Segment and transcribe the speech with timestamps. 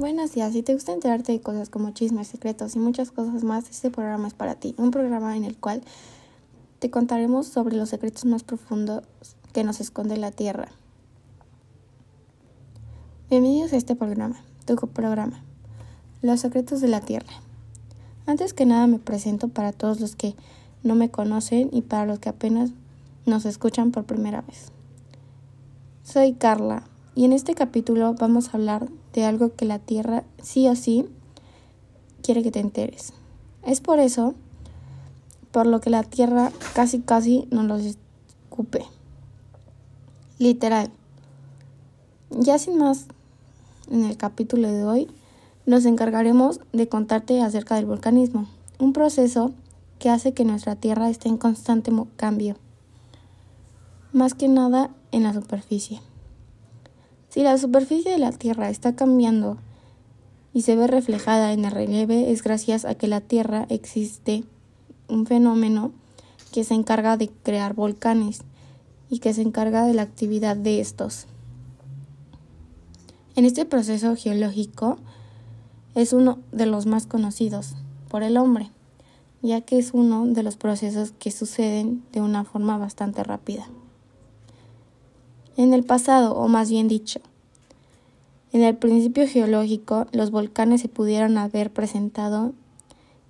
[0.00, 3.68] Buenos días, si te gusta enterarte de cosas como chismes, secretos y muchas cosas más,
[3.68, 4.74] este programa es para ti.
[4.78, 5.82] Un programa en el cual
[6.78, 9.02] te contaremos sobre los secretos más profundos
[9.52, 10.68] que nos esconde la Tierra.
[13.28, 15.44] Bienvenidos a este programa, tu programa,
[16.22, 17.34] Los secretos de la Tierra.
[18.24, 20.34] Antes que nada me presento para todos los que
[20.82, 22.70] no me conocen y para los que apenas
[23.26, 24.68] nos escuchan por primera vez.
[26.04, 26.84] Soy Carla
[27.20, 31.04] y en este capítulo vamos a hablar de algo que la Tierra sí o sí
[32.22, 33.12] quiere que te enteres.
[33.62, 34.34] Es por eso
[35.50, 38.86] por lo que la Tierra casi casi nos los escupe.
[40.38, 40.90] Literal.
[42.30, 43.04] Ya sin más,
[43.90, 45.08] en el capítulo de hoy
[45.66, 48.46] nos encargaremos de contarte acerca del volcanismo,
[48.78, 49.52] un proceso
[49.98, 52.56] que hace que nuestra Tierra esté en constante cambio,
[54.14, 56.00] más que nada en la superficie.
[57.30, 59.56] Si la superficie de la Tierra está cambiando
[60.52, 64.42] y se ve reflejada en el relieve, es gracias a que la Tierra existe
[65.08, 65.92] un fenómeno
[66.52, 68.42] que se encarga de crear volcanes
[69.10, 71.26] y que se encarga de la actividad de estos.
[73.36, 74.98] En este proceso geológico
[75.94, 77.76] es uno de los más conocidos
[78.08, 78.72] por el hombre,
[79.40, 83.68] ya que es uno de los procesos que suceden de una forma bastante rápida.
[85.60, 87.20] En el pasado, o más bien dicho,
[88.54, 92.54] en el principio geológico, los volcanes se pudieron haber presentado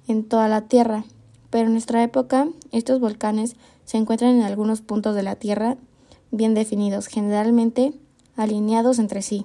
[0.06, 1.02] en toda la Tierra,
[1.50, 5.76] pero en nuestra época estos volcanes se encuentran en algunos puntos de la Tierra
[6.30, 7.94] bien definidos, generalmente
[8.36, 9.44] alineados entre sí.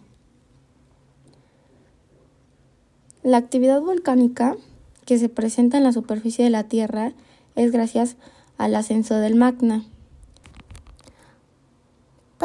[3.23, 4.57] La actividad volcánica
[5.05, 7.13] que se presenta en la superficie de la Tierra
[7.55, 8.15] es gracias
[8.59, 9.85] al ascenso del magma,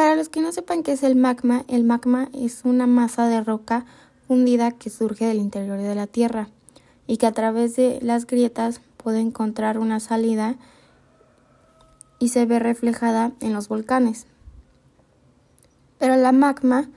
[0.00, 3.44] para los que no sepan qué es el magma, el magma es una masa de
[3.44, 3.84] roca
[4.28, 6.48] hundida que surge del interior de la Tierra
[7.06, 10.56] y que a través de las grietas puede encontrar una salida
[12.18, 14.26] y se ve reflejada en los volcanes.
[15.98, 16.88] Pero la magma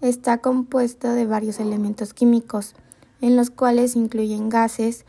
[0.00, 2.76] está compuesta de varios elementos químicos,
[3.20, 5.06] en los cuales incluyen gases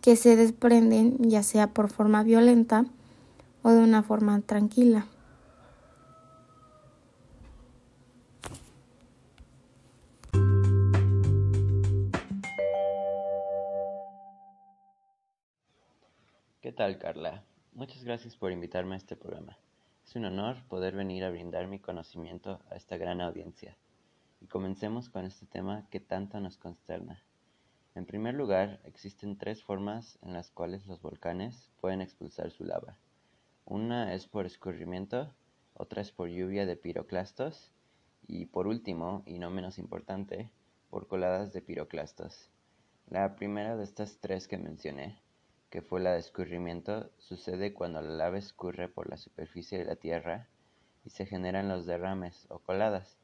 [0.00, 2.84] que se desprenden ya sea por forma violenta
[3.62, 5.06] o de una forma tranquila.
[16.70, 17.42] ¿Qué tal, Carla?
[17.72, 19.58] Muchas gracias por invitarme a este programa.
[20.04, 23.76] Es un honor poder venir a brindar mi conocimiento a esta gran audiencia.
[24.40, 27.24] Y comencemos con este tema que tanto nos consterna.
[27.96, 32.96] En primer lugar, existen tres formas en las cuales los volcanes pueden expulsar su lava.
[33.64, 35.34] Una es por escurrimiento,
[35.74, 37.72] otra es por lluvia de piroclastos
[38.28, 40.52] y por último, y no menos importante,
[40.88, 42.48] por coladas de piroclastos.
[43.08, 45.18] La primera de estas tres que mencioné
[45.70, 49.94] que fue la de escurrimiento, sucede cuando la lava escurre por la superficie de la
[49.94, 50.48] Tierra
[51.04, 53.16] y se generan los derrames o coladas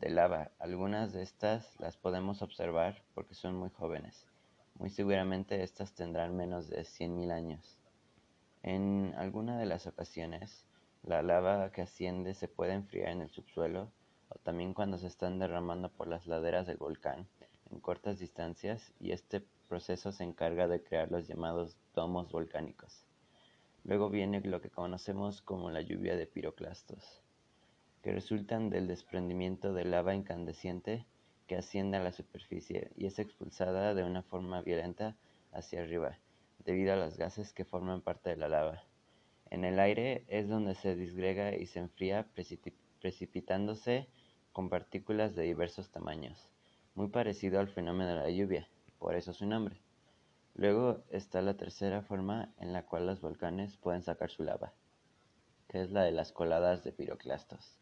[0.00, 0.50] de lava.
[0.58, 4.26] Algunas de estas las podemos observar porque son muy jóvenes.
[4.76, 7.78] Muy seguramente estas tendrán menos de 100.000 años.
[8.62, 10.64] En alguna de las ocasiones,
[11.02, 13.92] la lava que asciende se puede enfriar en el subsuelo
[14.30, 17.28] o también cuando se están derramando por las laderas del volcán
[17.70, 23.04] en cortas distancias y este proceso se encarga de crear los llamados domos volcánicos.
[23.84, 27.22] Luego viene lo que conocemos como la lluvia de piroclastos,
[28.02, 31.06] que resultan del desprendimiento de lava incandescente
[31.46, 35.16] que asciende a la superficie y es expulsada de una forma violenta
[35.52, 36.18] hacia arriba,
[36.64, 38.84] debido a los gases que forman parte de la lava.
[39.50, 42.28] En el aire es donde se disgrega y se enfría
[43.00, 44.06] precipitándose
[44.52, 46.50] con partículas de diversos tamaños,
[47.00, 48.68] muy parecido al fenómeno de la lluvia
[48.98, 49.80] por eso su nombre.
[50.54, 54.74] Luego está la tercera forma en la cual los volcanes pueden sacar su lava,
[55.66, 57.78] que es la de las coladas de piroclastos.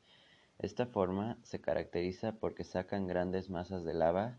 [0.60, 4.38] Esta forma se caracteriza porque sacan grandes masas de lava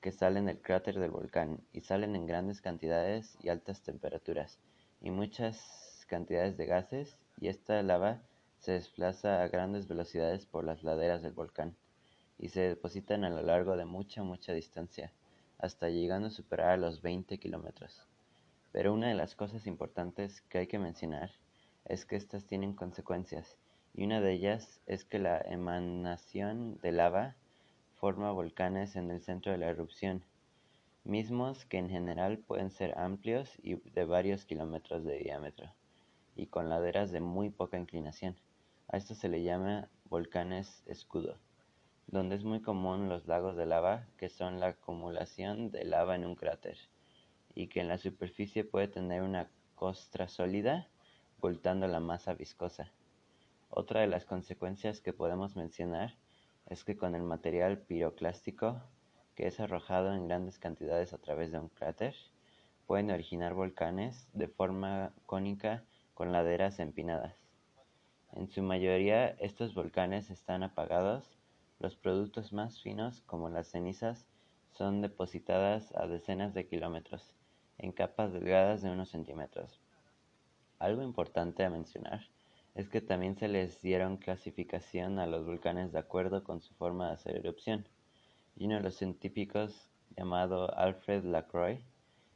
[0.00, 4.60] que salen del cráter del volcán y salen en grandes cantidades y altas temperaturas
[5.00, 8.22] y muchas cantidades de gases y esta lava
[8.60, 11.74] se desplaza a grandes velocidades por las laderas del volcán
[12.42, 15.12] y se depositan a lo largo de mucha mucha distancia
[15.58, 18.04] hasta llegando a superar los 20 kilómetros.
[18.72, 21.30] Pero una de las cosas importantes que hay que mencionar
[21.84, 23.56] es que estas tienen consecuencias,
[23.94, 27.36] y una de ellas es que la emanación de lava
[27.94, 30.24] forma volcanes en el centro de la erupción,
[31.04, 35.72] mismos que en general pueden ser amplios y de varios kilómetros de diámetro,
[36.34, 38.34] y con laderas de muy poca inclinación.
[38.88, 41.38] A esto se le llama volcanes escudo.
[42.12, 46.24] Donde es muy común los lagos de lava, que son la acumulación de lava en
[46.24, 46.78] un cráter,
[47.54, 50.88] y que en la superficie puede tener una costra sólida
[51.38, 52.92] ocultando la masa viscosa.
[53.70, 56.14] Otra de las consecuencias que podemos mencionar
[56.66, 58.80] es que con el material piroclástico
[59.34, 62.14] que es arrojado en grandes cantidades a través de un cráter,
[62.86, 67.34] pueden originar volcanes de forma cónica con laderas empinadas.
[68.34, 71.38] En su mayoría estos volcanes están apagados,
[71.82, 74.24] los productos más finos como las cenizas
[74.70, 77.34] son depositadas a decenas de kilómetros,
[77.76, 79.80] en capas delgadas de unos centímetros.
[80.78, 82.28] Algo importante a mencionar
[82.76, 87.08] es que también se les dieron clasificación a los volcanes de acuerdo con su forma
[87.08, 87.88] de hacer erupción,
[88.54, 91.82] y uno de los científicos llamado Alfred Lacroix,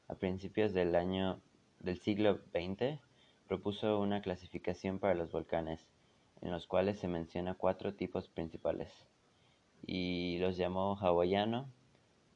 [0.09, 1.41] a principios del año
[1.79, 2.99] del siglo XX,
[3.47, 5.87] propuso una clasificación para los volcanes,
[6.41, 8.93] en los cuales se menciona cuatro tipos principales,
[9.85, 11.69] y los llamó hawaiano,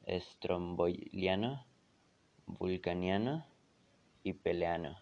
[0.05, 1.65] estromboliano,
[2.45, 3.45] vulcaniano
[4.23, 4.97] y peleano.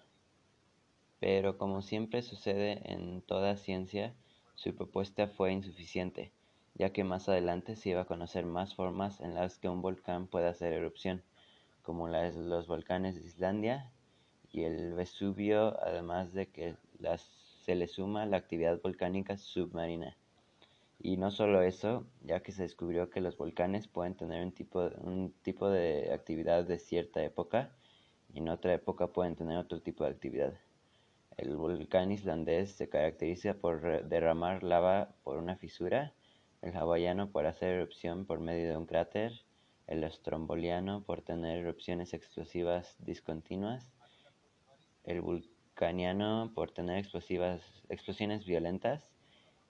[1.20, 4.14] Pero como siempre sucede en toda ciencia,
[4.56, 6.32] su propuesta fue insuficiente,
[6.76, 10.28] ya que más adelante se iba a conocer más formas en las que un volcán
[10.28, 11.24] puede hacer erupción,
[11.82, 13.92] como los volcanes de Islandia
[14.52, 16.76] y el Vesubio, además de que
[17.64, 20.18] se le suma la actividad volcánica submarina.
[21.02, 24.92] Y no solo eso, ya que se descubrió que los volcanes pueden tener un tipo,
[25.00, 27.72] un tipo de actividad de cierta época
[28.34, 30.54] y en otra época pueden tener otro tipo de actividad.
[31.38, 36.14] El volcán islandés se caracteriza por derramar lava por una fisura,
[36.62, 39.32] el hawaiano por hacer erupción por medio de un cráter,
[39.88, 43.90] el estromboliano por tener erupciones explosivas discontinuas,
[45.06, 49.08] el vulcaniano por tener explosivas, explosiones violentas,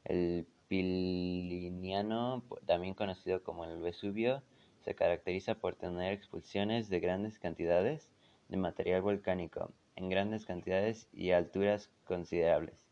[0.05, 4.41] el piliniano, también conocido como el Vesubio,
[4.85, 8.09] se caracteriza por tener expulsiones de grandes cantidades
[8.47, 12.87] de material volcánico en grandes cantidades y alturas considerables,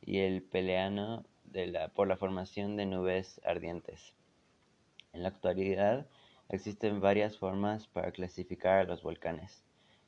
[0.00, 1.24] y el peleano
[1.94, 4.14] por la formación de nubes ardientes.
[5.12, 6.06] En la actualidad
[6.48, 9.64] existen varias formas para clasificar a los volcanes,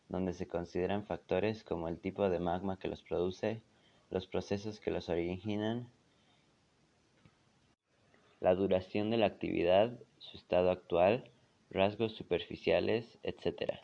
[0.09, 3.61] donde se consideran factores como el tipo de magma que los produce,
[4.11, 5.89] los procesos que los originan,
[8.45, 11.25] la duración de la actividad, su estado actual,
[11.71, 13.81] rasgos superficiales, etc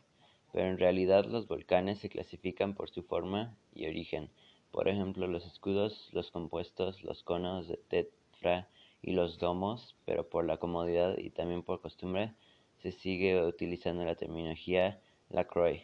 [0.52, 4.30] pero en realidad los volcanes se clasifican por su forma y origen,
[4.70, 8.68] por ejemplo los escudos, los compuestos, los conos de tetra
[9.02, 12.34] y los domos, pero por la comodidad y también por costumbre
[12.78, 15.82] se sigue utilizando la terminología Lacroix,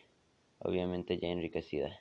[0.59, 2.01] obviamente ya enriquecida.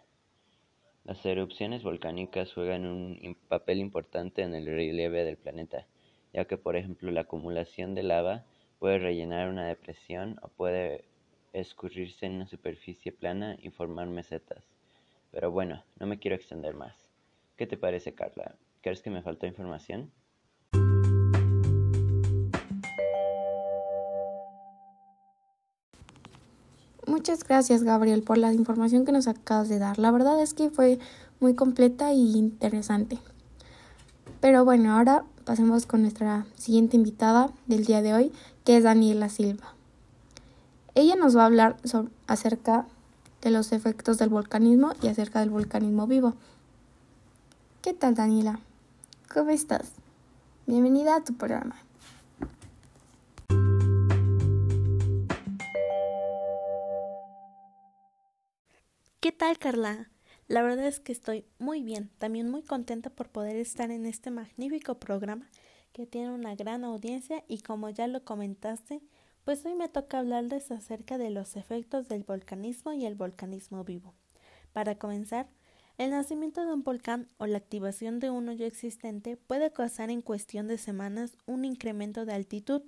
[1.03, 5.85] Las erupciones volcánicas juegan un papel importante en el relieve del planeta,
[6.35, 8.43] ya que por ejemplo la acumulación de lava
[8.79, 11.05] puede rellenar una depresión o puede
[11.53, 14.61] escurrirse en una superficie plana y formar mesetas.
[15.31, 16.93] Pero bueno, no me quiero extender más.
[17.55, 18.55] ¿Qué te parece, Carla?
[18.81, 20.11] ¿Crees que me faltó información?
[27.07, 29.99] Muchas gracias, Gabriel, por la información que nos acabas de dar.
[29.99, 30.99] La verdad es que fue
[31.39, 33.19] muy completa y interesante.
[34.41, 38.31] Pero bueno, ahora pasemos con nuestra siguiente invitada del día de hoy,
[38.65, 39.73] que es Daniela Silva.
[40.95, 41.77] Ella nos va a hablar
[42.27, 42.87] acerca
[43.41, 46.33] de los efectos del volcanismo y acerca del volcanismo vivo.
[47.81, 48.59] ¿Qué tal, Daniela?
[49.31, 49.91] ¿Cómo estás?
[50.65, 51.75] Bienvenida a tu programa.
[59.19, 60.09] ¿Qué tal, Carla?
[60.47, 64.29] La verdad es que estoy muy bien, también muy contenta por poder estar en este
[64.29, 65.49] magnífico programa
[65.91, 69.01] que tiene una gran audiencia y como ya lo comentaste,
[69.43, 74.13] pues hoy me toca hablarles acerca de los efectos del volcanismo y el volcanismo vivo.
[74.71, 75.47] Para comenzar,
[75.97, 80.21] el nacimiento de un volcán o la activación de uno ya existente puede causar en
[80.21, 82.83] cuestión de semanas un incremento de altitud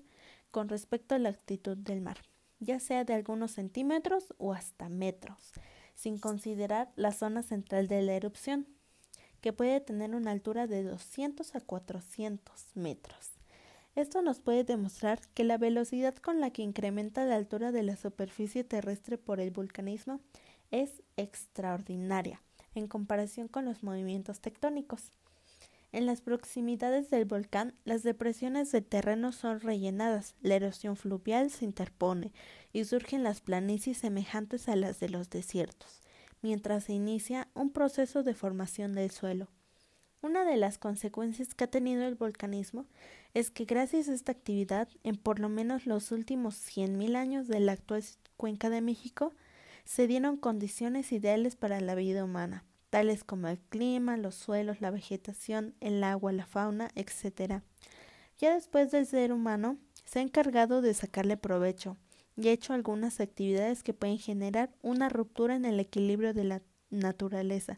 [0.52, 2.18] con respecto a la altitud del mar,
[2.60, 5.54] ya sea de algunos centímetros o hasta metros,
[5.98, 8.68] sin considerar la zona central de la erupción,
[9.42, 13.32] que puede tener una altura de 200 a 400 metros.
[13.96, 17.98] Esto nos puede demostrar que la velocidad con la que incrementa la altura de la
[17.98, 20.22] superficie terrestre por el vulcanismo
[20.70, 22.42] es extraordinaria
[22.76, 25.12] en comparación con los movimientos tectónicos.
[25.94, 31.64] En las proximidades del volcán, las depresiones de terreno son rellenadas, la erosión fluvial se
[31.64, 32.34] interpone
[32.74, 36.02] y surgen las planicies semejantes a las de los desiertos,
[36.42, 39.48] mientras se inicia un proceso de formación del suelo.
[40.22, 42.86] Una de las consecuencias que ha tenido el volcanismo
[43.34, 47.60] es que gracias a esta actividad, en por lo menos los últimos 100.000 años de
[47.62, 48.04] la actual
[48.36, 49.34] cuenca de México,
[49.86, 54.92] se dieron condiciones ideales para la vida humana, tales como el clima, los suelos, la
[54.92, 57.62] vegetación, el agua, la fauna, etc.
[58.38, 61.98] Ya después del ser humano, se ha encargado de sacarle provecho
[62.36, 66.62] y ha hecho algunas actividades que pueden generar una ruptura en el equilibrio de la
[66.90, 67.78] naturaleza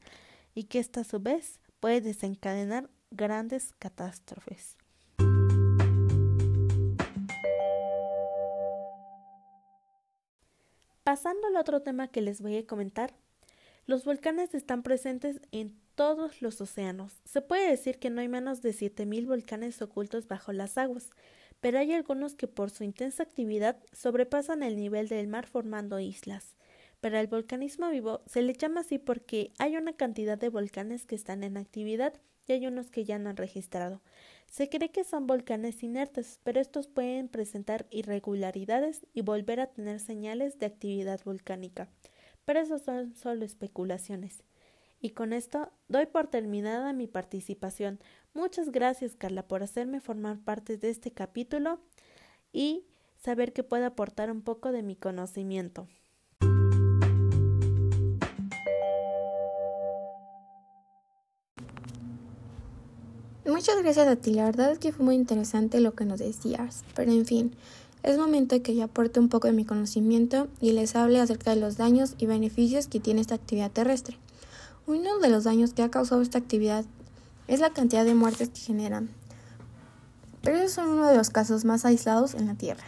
[0.53, 4.77] y que esta a su vez puede desencadenar grandes catástrofes.
[11.03, 13.15] Pasando al otro tema que les voy a comentar,
[13.89, 17.11] los volcanes están presentes en todos los océanos.
[17.25, 21.09] Se puede decir que no hay menos de 7.000 volcanes ocultos bajo las aguas,
[21.59, 26.55] pero hay algunos que por su intensa actividad sobrepasan el nivel del mar formando islas.
[27.01, 31.15] Para el volcanismo vivo se le llama así porque hay una cantidad de volcanes que
[31.15, 32.13] están en actividad
[32.45, 34.03] y hay unos que ya no han registrado.
[34.45, 39.99] Se cree que son volcanes inertes, pero estos pueden presentar irregularidades y volver a tener
[39.99, 41.89] señales de actividad volcánica.
[42.49, 44.41] Pero eso son solo especulaciones.
[44.99, 47.99] Y con esto doy por terminada mi participación.
[48.33, 51.79] Muchas gracias Carla por hacerme formar parte de este capítulo
[52.51, 52.87] y
[53.19, 55.87] saber que puedo aportar un poco de mi conocimiento.
[63.45, 66.83] Muchas gracias a ti, la verdad es que fue muy interesante lo que nos decías,
[66.95, 67.55] pero en fin,
[68.03, 71.51] es momento de que yo aporte un poco de mi conocimiento y les hable acerca
[71.51, 74.17] de los daños y beneficios que tiene esta actividad terrestre.
[74.87, 76.85] Uno de los daños que ha causado esta actividad
[77.47, 79.09] es la cantidad de muertes que generan,
[80.41, 82.85] pero esos son uno de los casos más aislados en la Tierra.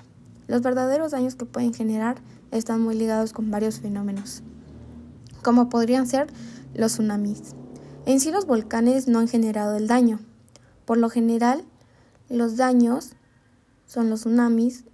[0.48, 2.18] Los verdaderos daños que pueden generar
[2.52, 4.44] están muy ligados con varios fenómenos,
[5.44, 6.28] como podrían ser
[6.74, 7.56] los tsunamis.
[8.06, 10.20] En sí los volcanes no han generado el daño,
[10.86, 11.64] por lo general,
[12.30, 13.12] los daños
[13.86, 14.86] son los tsunamis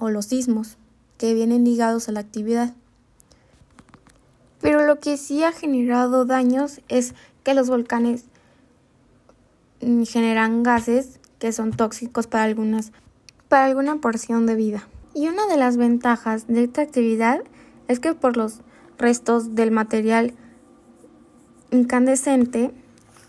[0.00, 0.76] o los sismos
[1.18, 2.74] que vienen ligados a la actividad.
[4.60, 7.14] Pero lo que sí ha generado daños es
[7.44, 8.24] que los volcanes
[9.80, 12.92] mm, generan gases que son tóxicos para algunas
[13.48, 14.88] para alguna porción de vida.
[15.12, 17.40] Y una de las ventajas de esta actividad
[17.88, 18.60] es que por los
[18.96, 20.34] restos del material
[21.72, 22.70] incandescente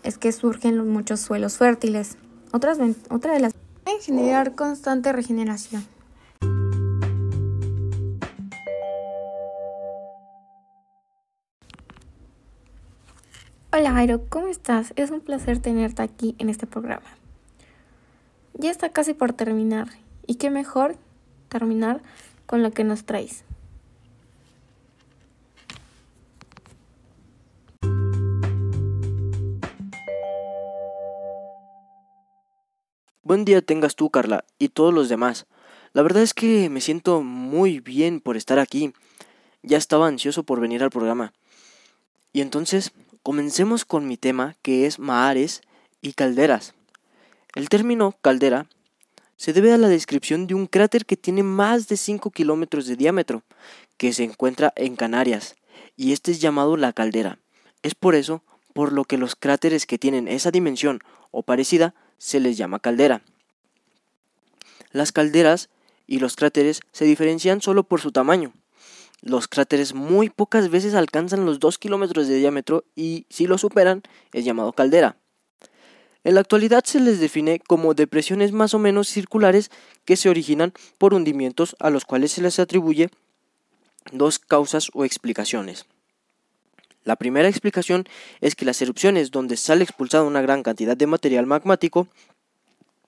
[0.04, 2.16] es que surgen muchos suelos fértiles.
[2.52, 2.78] Otras,
[3.10, 5.84] otra de las pueden generar constante regeneración.
[13.74, 14.92] Hola Jairo, ¿cómo estás?
[14.96, 17.06] Es un placer tenerte aquí en este programa.
[18.52, 19.88] Ya está casi por terminar
[20.26, 20.96] y qué mejor
[21.48, 22.02] terminar
[22.44, 23.44] con lo que nos traes.
[33.22, 35.46] Buen día tengas tú, Carla, y todos los demás.
[35.94, 38.92] La verdad es que me siento muy bien por estar aquí.
[39.62, 41.32] Ya estaba ansioso por venir al programa.
[42.34, 45.62] Y entonces, comencemos con mi tema, que es mahares
[46.00, 46.74] y calderas.
[47.54, 48.66] El término caldera
[49.36, 52.96] se debe a la descripción de un cráter que tiene más de 5 kilómetros de
[52.96, 53.42] diámetro,
[53.96, 55.56] que se encuentra en Canarias,
[55.96, 57.38] y este es llamado la caldera.
[57.82, 61.00] Es por eso por lo que los cráteres que tienen esa dimensión
[61.30, 63.22] o parecida se les llama caldera.
[64.92, 65.68] Las calderas
[66.06, 68.52] y los cráteres se diferencian solo por su tamaño.
[69.22, 74.02] Los cráteres muy pocas veces alcanzan los 2 kilómetros de diámetro y si lo superan
[74.32, 75.16] es llamado caldera.
[76.24, 79.70] En la actualidad se les define como depresiones más o menos circulares
[80.04, 83.10] que se originan por hundimientos a los cuales se les atribuye
[84.10, 85.86] dos causas o explicaciones.
[87.04, 88.06] La primera explicación
[88.40, 92.06] es que las erupciones donde sale expulsada una gran cantidad de material magmático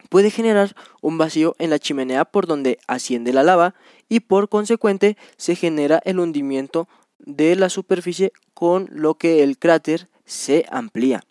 [0.08, 3.74] puede generar un vacío en la chimenea por donde asciende la lava
[4.08, 10.08] y por consecuente se genera el hundimiento de la superficie con lo que el cráter
[10.24, 11.22] se amplía.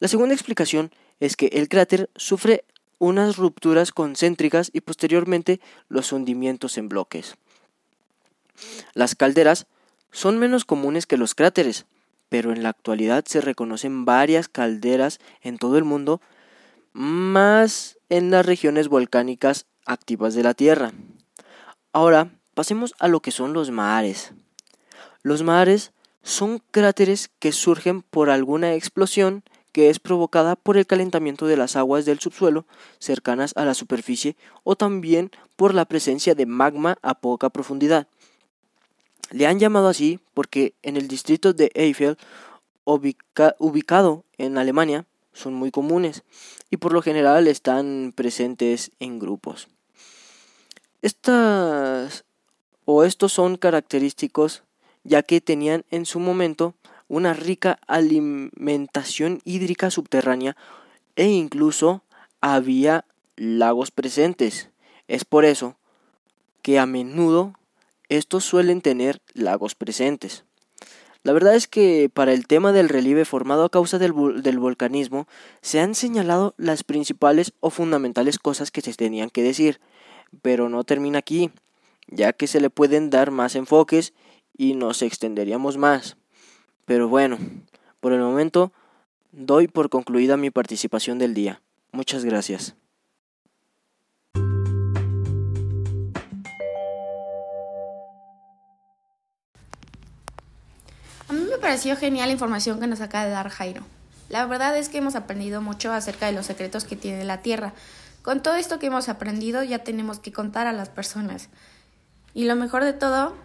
[0.00, 2.64] La segunda explicación es que el cráter sufre
[2.98, 7.36] unas rupturas concéntricas y posteriormente los hundimientos en bloques.
[8.94, 9.66] Las calderas
[10.10, 11.86] son menos comunes que los cráteres,
[12.28, 16.20] pero en la actualidad se reconocen varias calderas en todo el mundo,
[16.94, 20.92] más en las regiones volcánicas activas de la Tierra.
[21.92, 24.32] Ahora, pasemos a lo que son los mares.
[25.22, 31.46] Los mares son cráteres que surgen por alguna explosión que es provocada por el calentamiento
[31.46, 32.64] de las aguas del subsuelo
[33.00, 38.06] cercanas a la superficie o también por la presencia de magma a poca profundidad.
[39.32, 42.16] Le han llamado así porque en el distrito de Eiffel,
[42.84, 46.22] ubicado en Alemania, son muy comunes
[46.70, 49.68] y por lo general están presentes en grupos.
[51.02, 52.24] Estas
[52.86, 54.62] o estos son característicos
[55.02, 56.74] ya que tenían en su momento
[57.08, 60.56] una rica alimentación hídrica subterránea
[61.16, 62.02] e incluso
[62.40, 63.04] había
[63.36, 64.70] lagos presentes.
[65.06, 65.76] Es por eso
[66.62, 67.52] que a menudo
[68.08, 70.43] estos suelen tener lagos presentes.
[71.24, 75.26] La verdad es que para el tema del relieve formado a causa del, volcanismo
[75.62, 79.80] se han señalado las principales o fundamentales cosas que se tenían que decir,
[80.42, 81.50] pero no termina aquí,
[82.08, 84.12] ya que se le pueden dar más enfoques
[84.54, 86.18] y nos extenderíamos más.
[86.84, 87.38] Pero bueno,
[88.00, 88.70] por el momento
[89.32, 91.62] doy por concluida mi participación del día.
[91.90, 92.76] Muchas gracias.
[101.54, 103.82] Me pareció genial la información que nos acaba de dar Jairo.
[104.28, 107.74] La verdad es que hemos aprendido mucho acerca de los secretos que tiene la Tierra.
[108.22, 111.50] Con todo esto que hemos aprendido ya tenemos que contar a las personas.
[112.32, 113.36] Y lo mejor de todo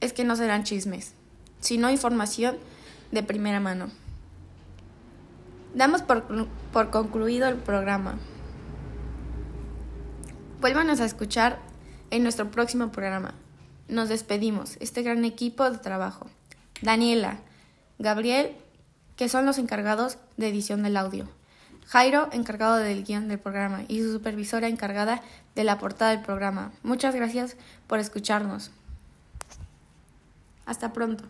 [0.00, 1.12] es que no serán chismes,
[1.60, 2.56] sino información
[3.10, 3.90] de primera mano.
[5.74, 8.14] Damos por, por concluido el programa.
[10.62, 11.58] Vuélvanos a escuchar
[12.10, 13.34] en nuestro próximo programa.
[13.88, 16.30] Nos despedimos, este gran equipo de trabajo.
[16.82, 17.38] Daniela,
[17.98, 18.56] Gabriel,
[19.16, 21.28] que son los encargados de edición del audio.
[21.86, 25.22] Jairo, encargado del guion del programa, y su supervisora encargada
[25.54, 26.72] de la portada del programa.
[26.82, 28.70] Muchas gracias por escucharnos.
[30.66, 31.24] Hasta pronto.